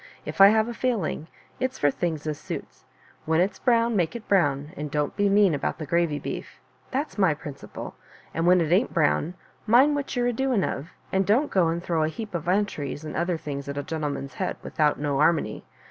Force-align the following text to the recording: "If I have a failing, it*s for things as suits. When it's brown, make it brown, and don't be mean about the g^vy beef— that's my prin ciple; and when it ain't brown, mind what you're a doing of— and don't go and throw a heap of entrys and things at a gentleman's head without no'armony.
"If 0.25 0.41
I 0.41 0.47
have 0.47 0.67
a 0.67 0.73
failing, 0.73 1.27
it*s 1.59 1.77
for 1.77 1.91
things 1.91 2.25
as 2.25 2.39
suits. 2.39 2.85
When 3.27 3.39
it's 3.39 3.59
brown, 3.59 3.95
make 3.95 4.15
it 4.15 4.27
brown, 4.27 4.71
and 4.75 4.89
don't 4.89 5.15
be 5.15 5.29
mean 5.29 5.53
about 5.53 5.77
the 5.77 5.85
g^vy 5.85 6.19
beef— 6.19 6.59
that's 6.89 7.19
my 7.19 7.35
prin 7.35 7.53
ciple; 7.53 7.93
and 8.33 8.47
when 8.47 8.61
it 8.61 8.71
ain't 8.71 8.95
brown, 8.95 9.35
mind 9.67 9.93
what 9.93 10.15
you're 10.15 10.25
a 10.25 10.33
doing 10.33 10.63
of— 10.63 10.89
and 11.13 11.23
don't 11.27 11.51
go 11.51 11.67
and 11.67 11.83
throw 11.83 12.01
a 12.01 12.09
heap 12.09 12.33
of 12.33 12.45
entrys 12.45 13.03
and 13.03 13.41
things 13.41 13.69
at 13.69 13.77
a 13.77 13.83
gentleman's 13.83 14.33
head 14.33 14.57
without 14.63 14.99
no'armony. 14.99 15.61